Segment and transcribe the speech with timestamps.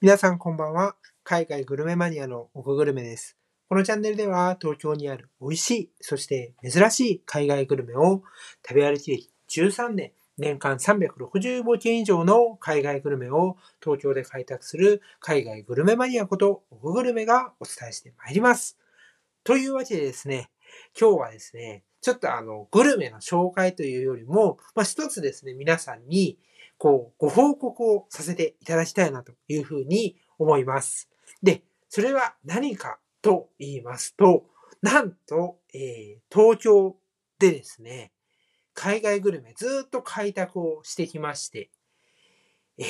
[0.00, 0.94] 皆さんこんばんは。
[1.24, 3.36] 海外グルメマニアのオフグルメです。
[3.68, 8.22] このチャンネルでは東京にある美味しい、そして珍しい海外グルメを
[8.64, 18.78] 食べ歩き歴13年、年間365件以上の海外グルメを東京で開拓する海外グルメマニアことオフグルメがお伝えしてまいります。
[19.42, 20.48] というわけでですね、
[20.96, 26.38] 今日はですね、ちょっとあの、グルメの紹介というよりも、まあ、一つですね、皆さんに、
[26.78, 31.10] こう、ご報告をさせていただきたいなというふうに思います。
[31.42, 34.44] で、それは何かと言いますと、
[34.80, 36.96] なんと、えー東京
[37.38, 38.12] でですね、
[38.74, 41.70] 海外グルメずっと開拓をしてきまして、
[42.78, 42.86] えー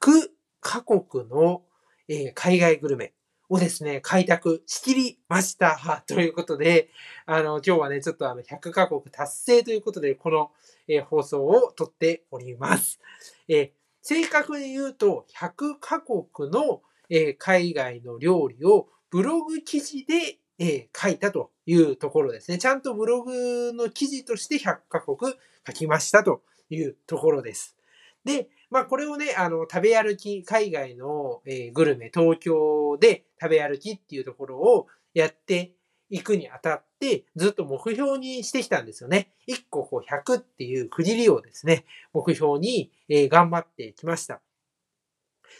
[0.00, 0.28] 100
[0.60, 1.62] カ国の、
[2.08, 3.14] えー海外グルメ
[3.54, 6.02] をですね、開拓しきりました。
[6.08, 6.90] ということで、
[7.24, 10.50] あの、今日はね、ちょっとあの、100カ国達成ということで、この、
[10.88, 13.00] えー放送を撮っております。
[13.48, 13.70] えー
[14.06, 22.58] 正確に言うと、100カ国の、えー海外の料理をブログ記事で、え書いたというところですね。
[22.58, 25.34] ちゃんとブログの記事として100カ国
[25.66, 27.76] 書きましたというところです。
[28.24, 35.74] で、まあこれをね、あの、食べ歩き、海外の、えーグルメ、東京で食べ歩きっていうところをやって
[36.10, 39.30] いくにあたって、ずっと目標にしてきたんですよね。
[39.46, 44.40] 1個こう100っていう区切りをですね、目標に、えー頑張ってきました。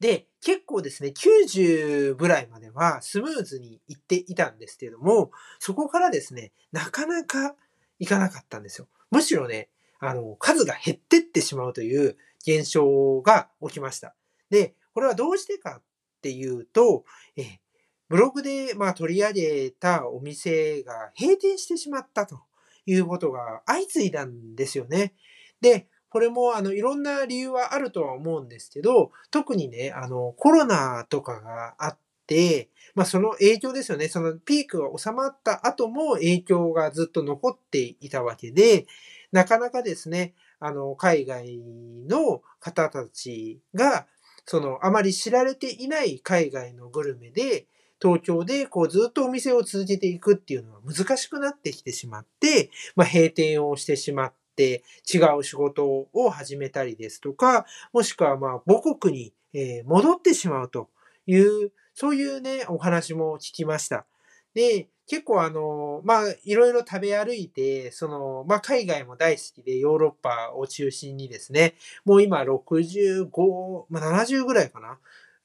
[0.00, 7.56] で、結構ですね、90ぐらいまではスムーズにいっていたんですけれども、そこからですね、なかなか
[7.98, 8.86] いかなかったんですよ。
[9.10, 14.14] むしろね、あの、数が減ってってしまうという現象が起きました。
[14.50, 15.82] で、これはどうしてかっ
[16.22, 17.04] ていうと、
[17.36, 17.60] え
[18.08, 22.40] ブログで、まあ、取り上げたお店が閉店してしまったと
[22.86, 25.14] いうことが相次いだんですよね。
[25.60, 34.08] で、これも、あの、いろんな理由はあるとは思うんですけど、特にね、あの、コロナとかがあって、まあ、その影響ですよね。
[34.08, 38.86] そのピークが収まった後も影響がずっと残っていたわけで、
[39.32, 41.58] なかなかですね、あの、海外
[42.08, 44.06] の方たちが、
[44.44, 47.66] その、あまり知られていない海外のグルメで、
[48.00, 60.88] 東京でこうずっとお店を続けていくっていうのは難しくなってきてしまって、まあ、閉店をしてしまって、違う仕事を始めたりですとか、もしくはまあ母国に戻ってしまうと
[61.26, 64.06] いう、そういうね、お話も聞きました。
[64.54, 71.74] で、結構あの、まあ、いろいろ食べ歩いて、その、まあ、海外も大好きで、ヨーロッパを中心にですね、
[72.04, 74.98] もう今65、まあ、70ぐらいかな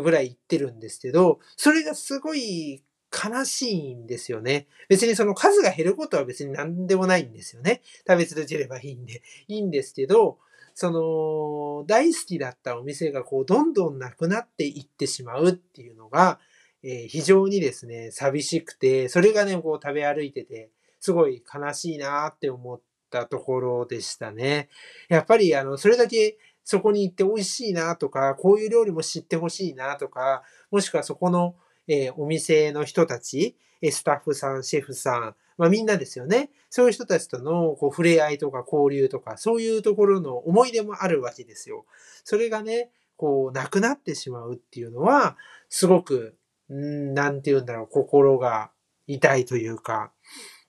[0.00, 4.66] ぐらい行ってるんですけど、それがすごい悲しいんですよね。
[4.90, 7.80] 別にその数が減ることは別に何でもないんですよね。
[8.06, 10.38] 食べ続ければいいんで、いいんですけど、
[10.74, 16.38] その、大好きだったお店がこう、どんどんなくなっていってしまうっていうのが、
[16.82, 20.70] えー非常にですね、寂しくて、それがね、こう食べ歩いてて、
[21.00, 24.68] すごい悲しいなって思ったところでしたね。
[25.08, 31.54] やっぱり、あの、それだけそこに行って美味しいなとか、こういう料理も知ってほしいなとか、もしくはそこの、
[31.88, 33.56] えーお店の人たち、
[33.90, 36.50] スタッフさん、シェフさん、まあみんなですよね。
[36.70, 41.86] そういう人たちとのこう触れ合いとか交流とか、そういうところの思い出もあるわけですよ。
[42.24, 45.36] それがね、こう、なくなってしまうっていうのは、
[45.68, 46.36] すごく、
[46.74, 48.70] んなんて言うんだろう、心が
[49.06, 50.12] 痛いというか、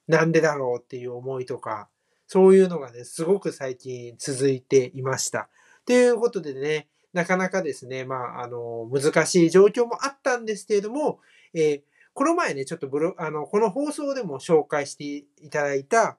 [0.08, 1.90] なんでだろうっていう思いとか、
[2.28, 5.50] そういうのがね、すごく最近続いていました。
[5.86, 11.20] ということでね、なかなかですね、まあ、あの、難しい状況もあったんですけれども、
[11.54, 11.82] えー
[12.14, 16.18] この前ね、ちょっとブロ、あの、この放送でも紹介していただいた、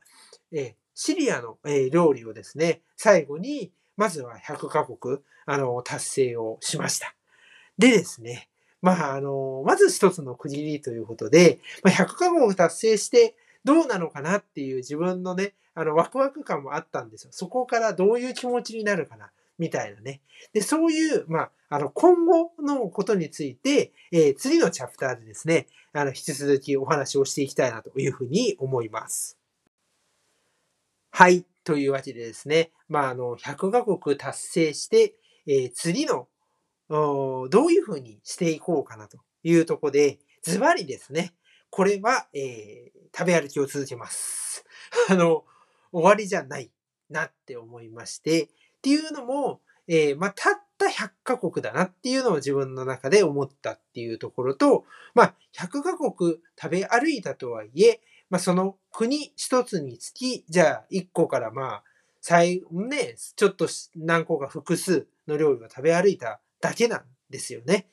[0.53, 7.17] えーシリアの、えー料理をですね、最後に、まずは100カ国、あの、達成をしました。
[7.79, 8.49] でですね、
[8.81, 13.35] まあ、あの、まず一つの区切りということで、まあ、100カ国達成して
[13.65, 17.31] どうなのかなっていう自分のね、あの、ワクワク感もあったんですよ。
[17.33, 20.21] そこからどういう気持ちになるかな、みたいなね。
[20.53, 29.39] で、そういう、まあ、あの、今後のことについて、えー次のチャプターでですね、あの、引き続きお話をしていきたいなというふうに思います。
[31.11, 31.45] はい。
[31.65, 35.15] というわけでですね、まあ、あの、100カ国達成して、
[35.47, 36.29] えー次の、
[36.89, 41.35] どういうふうにしていこうかなというところで、ズバリですね、
[41.71, 44.65] これは、えー食べ歩きを続けます。
[45.11, 45.45] あの、
[45.93, 46.71] 終わりじゃない
[47.11, 48.49] なって思いまして、っ
[48.83, 61.85] ていうのも、えーまあ、たった100カ国だなっていうのを自分の中で思ったっていうところと、まあ、100カ国食べ歩いたとはいえ、まあ、その国一つにつき、じゃあ1個からまあ、
[62.21, 67.89] 最ね、ちょっと何個か複数の料理を食べ歩いただけなんですよね。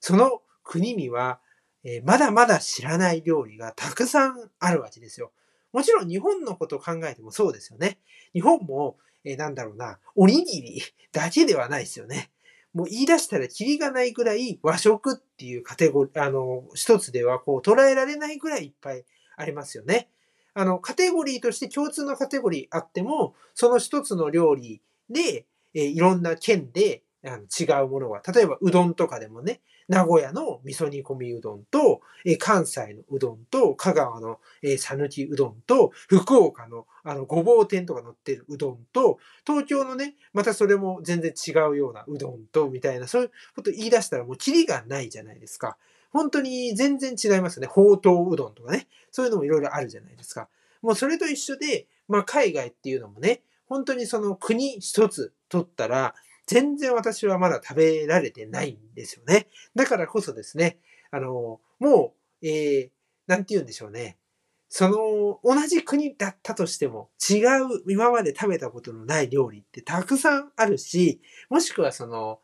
[0.00, 1.40] その国には、
[1.84, 5.32] え、まだまだ知らない料理がたくさんあるわけですよ。
[5.72, 7.98] もちろん日本のことを考えてもそうですよね。
[8.32, 10.82] 日本も、えー、なんだろうな、おにぎり
[11.12, 12.30] だけではないですよね。
[12.74, 19.04] もう言い出したらキリがないぐらい和食っていうカテゴリー、あの、一つではこう捉えられないぐらいいっぱい
[19.36, 20.08] ありますよね。
[20.54, 34.38] あの、カテゴリーとして共通のカテゴリーあっても、その一つの料理で、えー、いろんな県であの違うものが、例えばうどんとかでもね、名古屋の味噌煮込みうどんと、え関西のうどんと、香川の
[34.78, 45.76] さぬきうどんと、福岡のあのごぼう天とか乗ってるうどんと、東京のね、またそれも全然違うようなうどんと、みたいな、そういうこと言い出したらもうキリがないじゃないですか。
[46.10, 47.66] 本当に全然違いますね。
[47.66, 48.86] ほうとううどんとかね。
[49.10, 50.48] そういうのもいろいろあるじゃないですか。
[50.82, 56.14] もうそれと一緒で、まあ海外っていうのもね、本当にその国一つ取ったら、
[56.52, 59.48] 全然私はまだ食べられてないんですよね。
[59.74, 60.78] だからこそですね、
[61.10, 62.90] あの、もう、えー、
[63.26, 64.18] なんて言うんでしょうね。
[64.68, 72.40] その、同じ国だったとしても、違う、今まで食べたことのない料理ってたくさんあるし、もしくはその、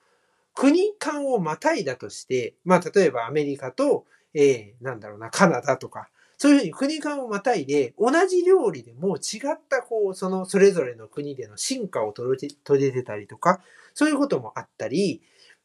[0.54, 6.08] 国間をまたいだとして、まあ、例えばアメリカと、えー、なんだろうな、カナダとか、
[6.38, 13.60] そういうふうに国間をまたいで、同じ料理でも違った、こう、その、それぞれの国での進化を取り出たりとか、
[13.92, 15.20] そういうこともあったり、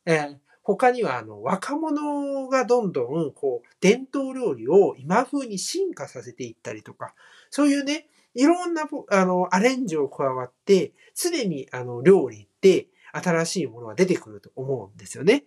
[0.05, 7.13] えー、他にはあの若者がどんどんこう伝統料理を今風に進化させていったりとか、
[7.49, 15.43] そういうね、いろんなあのアレンジを加わって、常にあの料理って新しいものが出てくると思うんですよね。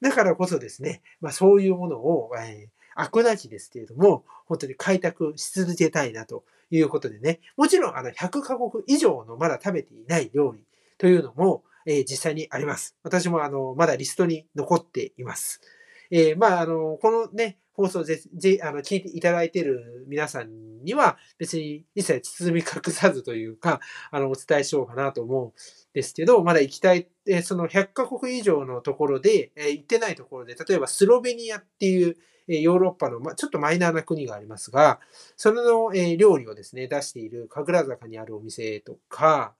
[0.00, 10.64] だからこそですね、まあ、そういうものを、えー、悪なきですけれども、本当に開拓し続けたいなということでね、もちろんあの100カ国以上のまだ食べていない料理
[10.98, 12.96] というのも、えー、実際にあります。
[13.02, 15.60] 私もあの、まだリストに残っています。
[16.10, 23.80] えー、まあ、あの、このね、放送ぜ、ぜ、あの、聞いていただいている皆さんには、別に一切包み隠さずというか、
[24.10, 25.52] あの、お伝えしようかなと思うん
[25.94, 32.16] ですけど、まだ行きたい、えー、その100カ国以上のところで、えー、行ってないところで、例えばスロベニアっていう、
[32.46, 35.00] ヨーロッパの、ま、ちょっとマイナーな国がありますが、
[35.36, 39.54] その、え、料理をですね、出している神楽坂にあるお店とか、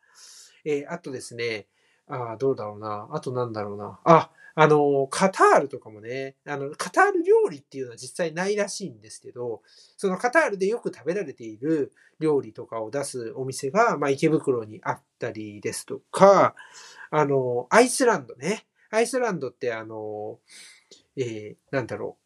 [0.65, 1.67] え、あとですね、
[2.09, 3.09] ああ、どうだろうな。
[3.13, 4.01] あとなんだろうな。
[4.05, 9.63] あ、あの、カタールとかもね、あの、カタール料理っていうのは実際ないらしいんですけど、
[9.97, 16.55] そのカタールでよく食べられている料理とかを出すお店が、まあ、池袋にあったりですとか、
[17.11, 18.67] あの、アイスランドね。
[18.91, 20.39] アイスランドってあの、
[21.17, 22.22] えー、なんだろう。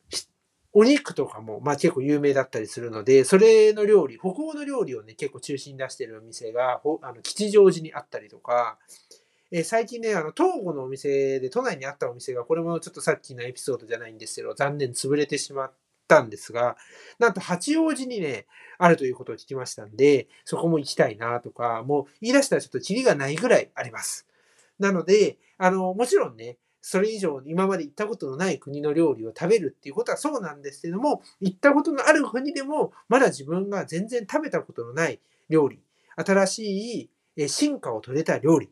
[0.79, 8.77] お肉とかも、まあ結構有名だったりするので、それの料理、北欧の料理をね、結構中心に出してるお店が、あの吉祥寺にあったりとか、
[9.51, 15.73] えー、最近ね、あの、東郷のお店で、都内にあったお店が、これもちょっとさっきのエピソードじゃないんですけど、残念潰れてしまっ
[16.09, 16.77] たんですが、
[17.19, 18.45] なんと八王子にね、
[18.77, 24.27] あるということを聞きましたんで、そこも行きたいなとか、もう言い出したらちょっとキリがないぐらいあります。
[24.79, 35.19] なので、あの、もちろんね、それ以上今まで行ったことのない国の料理を食べるっていうことはそうなんですけども、行ったことのある国でも、まだ自分が全然食べたことのない
[35.49, 35.81] 料理、
[36.15, 38.71] 新しい進化を遂げた料理、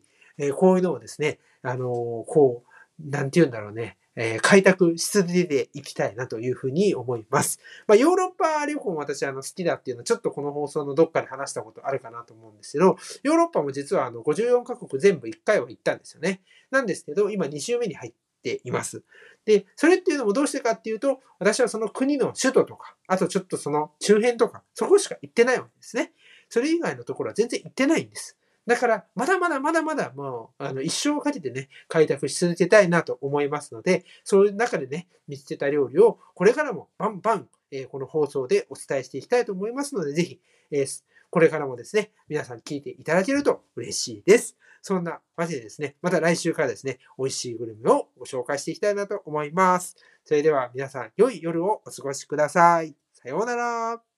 [0.53, 2.71] こういうのをですね、あのこう、
[3.03, 7.59] 何て言うんだろうね、えー、開拓し続けていきたいなというふうに思います。
[7.87, 16.41] まあ、ヨーロッパ旅行も私あの好きだっていうのはちょっとこの放送のどっかで話したことあるかなと思うんですけど、ヨーロッパも実はあの54カ国全部1回は行ったんですよね。
[16.71, 19.03] なんですけど、今2週目に入っています。
[19.45, 26.13] で、それっていうのもどうしてかっていうと、私はその国の首都とか、あとちょっとその周辺とか、そこしか行ってないわけですね。
[26.49, 28.37] それ以外のところは全然行ってないんです。
[28.67, 40.39] だから、まだまだまだまだもう、あの、一生かけてね、開拓し続けたいなと思いますので、そういう中でね、見つけた料理を、これからもバンバン、えー、この放送でお伝えしていきたいと思いますので、ぜひ、
[40.71, 44.57] えー、これからもですね、皆さん聞いていただけると嬉しいです。
[44.81, 49.95] そんなわけでですね、また来週からですね、美味しいグルメをご紹介していきたいなと思います。
[50.23, 52.95] それでは皆さん、良い夜をお過ごしください。
[53.13, 54.14] さようなら。